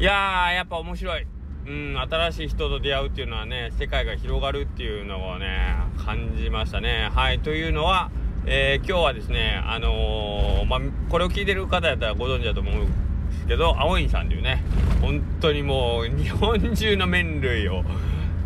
[0.00, 1.26] いやーやっぱ面白い。
[1.66, 7.10] うん新しい人と出会うっていうのはね世界が広がるっていうのをね感じましたね。
[7.14, 8.10] はいというのは
[8.46, 14.64] えー、今日はですねあのー、まあこれを聞いてる方やったらご存知だと思うんですけど青いさんっていうね
[15.02, 17.84] 本当にもう日本中の麺類を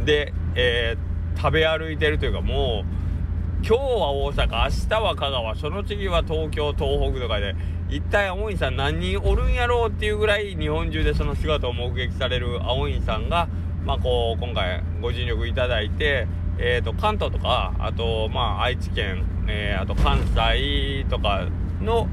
[0.05, 7.55] で、えー、食べ歩いてるというかもう今日は大阪明日は香川その次は東京東北とかで
[7.95, 13.47] 一体青いさん何人おるんやろうっていうぐらい日本中でその姿を目撃される青いさんが、
[13.85, 16.27] まあ、こう今回ご尽力いただいて、
[16.59, 21.47] えーと、関東とかあと、まあ、愛知県、えー、あと関西とか
[21.81, 22.09] の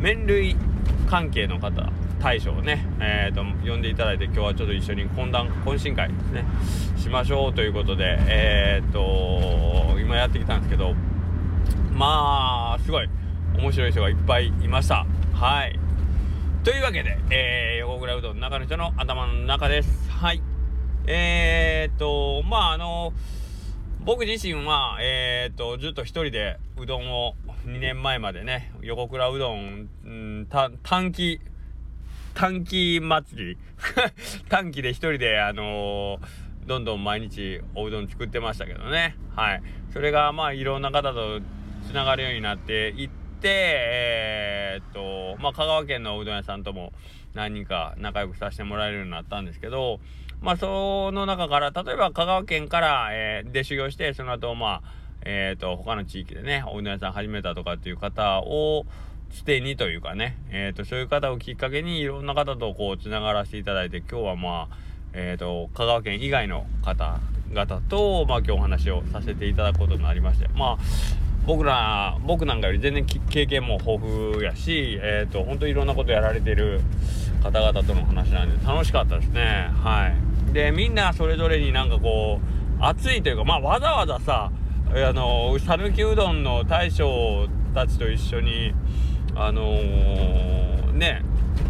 [0.00, 0.54] 麺類
[1.08, 1.90] 関係の方
[2.20, 6.44] 大将をね、えーと、呼んでいただいて今日はちょっと一緒に懇談懇親会ですね
[6.98, 10.92] しましょうということでえっ、ー、と今やってきたんですけど
[11.90, 13.08] まあすごい
[13.56, 15.06] 面白い人がいっぱいいました。
[15.32, 15.78] はい。
[16.64, 20.10] というわけで、えー、横倉うどんの中の人の頭の中です。
[20.10, 20.40] はい。
[21.06, 23.12] えー、とまああの
[24.04, 27.34] 僕自身はえー、っとずっと一人でうどんを
[27.66, 30.48] 2年前までね横倉うどん、うん、
[30.84, 31.40] 短期
[32.34, 33.58] 短期祭り
[34.48, 39.16] 短期で一人であのー、どんどん毎日おうどん作ってましたけどね。
[39.34, 39.62] はい。
[39.92, 41.40] それがまあいろんな方と
[41.88, 46.92] つながるようになっていってえー、っとまあ香川県のうどん屋さんとも
[47.34, 50.00] 何人か仲良くさせてもらえるようになったんですけど
[50.40, 54.82] まあその中から例えば香川県から、えー、で修行してその後まあ
[55.24, 58.86] えー、っと他の地域でねおうどん屋さん始めたとかっていう方を
[59.32, 64.76] つてにというかね、えーと、そういう方をきっかけにいろんな方とこうつながらせていただいて今日はまあ、
[65.14, 70.78] えーと、香川県以外の方々と、まあ、今日お話をさせていただくことになりましてまあ
[71.46, 73.98] 僕ら僕なんかより全然経験も豊
[74.32, 76.80] 富やし、えーと、本当いろんなことやられてる
[77.42, 79.68] 方々との話なんで楽しかったですね。
[79.82, 80.52] はい。
[80.52, 82.40] でみんなそれぞれになんかこ
[82.78, 84.52] う熱いというかまあわざわざさ
[84.94, 88.74] あの讃岐うどんの大将たちと一緒に
[89.34, 91.22] あのー、ね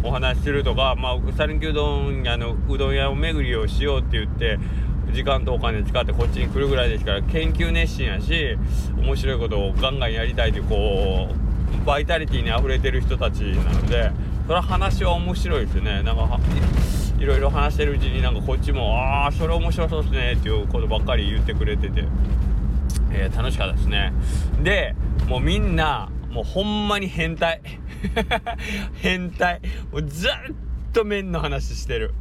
[0.03, 4.59] お話しするとかまあ讃岐うどん屋のうどん屋を巡りをしようって言って
[5.13, 8.57] 時間とお金使ってこっちに来るぐらいですから研究熱心やし
[8.97, 14.11] 面白いことをガンガンやりたいというこうバイタリティにあふれてる人たちなので
[14.43, 16.03] それは話は面白いですよね。
[16.03, 16.39] なんか
[17.17, 22.05] いろいろ話してるうちになんかこっちもああそれ面白そうですねっていうことばっかり言ってくれてて、
[23.11, 24.11] えー、楽しかったですね。
[24.61, 24.95] で
[25.27, 27.61] もうみんなもうほんまに変態。
[29.01, 29.61] 変態。
[29.91, 30.31] もうずっ
[30.91, 32.13] と麺の話してる。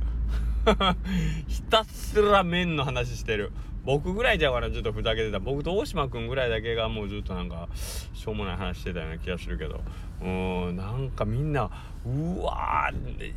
[1.48, 3.52] ひたすら麺の話してる。
[3.84, 5.40] 僕ぐらいじゃかなちょっとふざけてた。
[5.40, 9.80] 僕と大島君ぐらいだけがもうずっとなんかしょうもない話してたような気がするけど。
[10.22, 10.26] う
[10.72, 11.68] んなんかみんな
[12.06, 12.88] うわ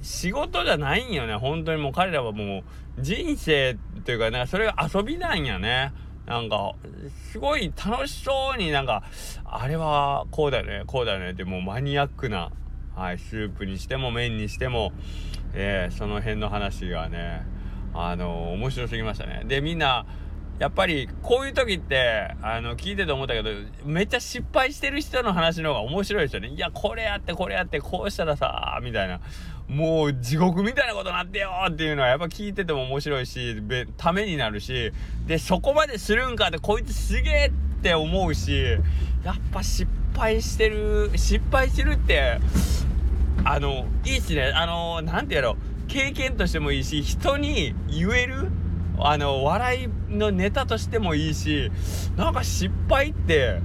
[0.04, 1.36] 仕事じゃないんよね。
[1.36, 2.64] 本当にもう彼らはも
[2.98, 5.94] う人生というかなんかそれが遊びなんやね。
[6.26, 6.74] なんか、
[7.32, 9.04] すごい楽しそうになんか、
[9.44, 12.52] あれはこうだよね、こうだよねってもうマニアックな、
[12.96, 14.94] はい、スープにしても麺にしても、
[15.54, 17.46] えー、その辺の話がね、
[17.94, 19.44] あのー、面白すぎましたね。
[19.46, 20.06] で、みんな、
[20.60, 23.50] やっぱりこういう時ってあの聞いてて思ったけど
[23.84, 29.20] めっちゃ失敗してる人の話の方が面白いですよねいやこれやってこれやってこうしたらさみたいな
[29.68, 33.62] もう地獄みたいなことなってよっていうのはやっぱ聞いてても面白いし
[33.98, 34.94] ためになるし
[35.28, 37.52] でそこまでするんかってこいつすげえっ
[37.82, 38.78] て思うし
[39.24, 42.40] やっぱ失敗してる失敗してるって
[43.46, 44.52] あのいいっすね。
[44.54, 45.56] あの何てやろう。
[45.88, 48.50] 経験としてもいいし人に言える
[48.98, 51.72] あの笑いのネタとしてもいいし
[52.16, 53.60] なんか失敗って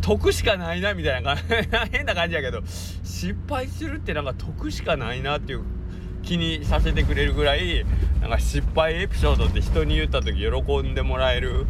[0.00, 1.36] 得しかないなみたいな
[1.90, 2.62] 変な感じやけど
[3.02, 5.62] 失敗するってなんか得しかないなっていう
[6.22, 7.84] 気にさせてくれるぐらい
[8.20, 11.66] なんか失敗エピソードって人に言った時喜んでもらえる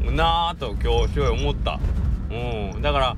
[0.00, 1.80] なぁと今日すごい思った。
[2.30, 3.16] うん、だから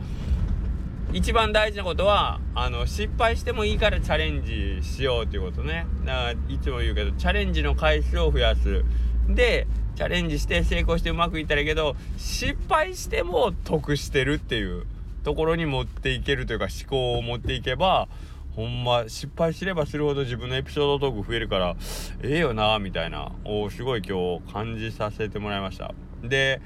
[1.13, 5.87] 一番大事なことはあの失敗してもいいからチャレンジしようっていうことね。
[6.07, 8.83] だからいつも言うけどチャレンジの回数を増やす。
[9.29, 14.87] でチャレンジして成功してうまくいったらいいけど失敗しても得してるっていう
[15.23, 18.09] ところに持っていけるというか思考を持っていけば
[18.57, 21.77] ほんま失敗すればするほど自分のエピソードトーク増えるから
[22.23, 23.33] ええよなみたいな。
[23.45, 25.93] をすごい今日感じさせてもらいました。
[26.23, 26.63] で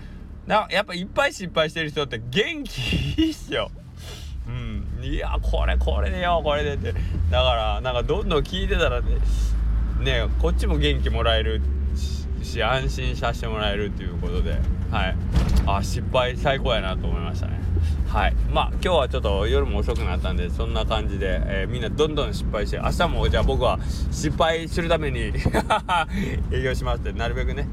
[0.47, 3.73] なやっぱいっぱい失敗してる人って元気いいっすよ。
[4.49, 5.05] うん。
[5.05, 6.93] いやこれこれでよこれでって。
[7.31, 9.19] だからなんかどんどん聞いてたらね
[10.01, 11.61] ねこっちも元気もらえる
[12.43, 14.59] し安心させてもらえるっていうことで。
[14.91, 15.17] はい。
[15.67, 17.61] あ失敗最高やなと思いましたね。
[18.09, 18.35] はい。
[18.53, 23.79] まあ今日はちょっと夜も遅くなったんでそんな感じで、えー、みんなどんどん失敗して明日もじゃあ僕は
[24.11, 25.33] 失敗するために
[26.53, 27.69] 営業しますってなるべくね。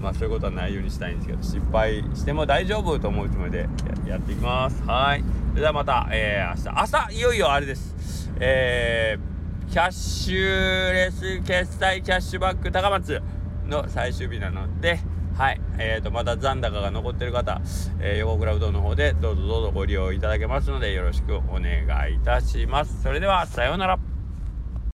[0.00, 3.68] まあそういうことはないようにしたいんですけど失敗しても大丈夫と思うつもりで
[4.06, 4.82] やっていきます。
[4.86, 5.24] はい。
[5.58, 13.20] ではまた、えー、明日朝いよいよあれですえー、キャッシュレス決済キャッシュバック高松
[13.66, 15.00] の最終日なので
[15.36, 17.60] はい、えーと、また残高が残ってる方、
[18.00, 23.02] えー、横倉うどんの方でどうぞどうぞご利用いただけますのでよろしくお願いいたします。
[23.02, 24.17] それではさようなら。